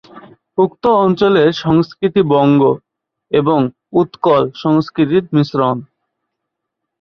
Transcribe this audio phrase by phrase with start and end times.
[0.57, 2.61] উক্ত অঞ্চলের সংস্কৃতি বঙ্গ
[3.31, 3.59] এবং
[3.93, 5.77] উৎকল সংস্কৃতির মিশ্রণ।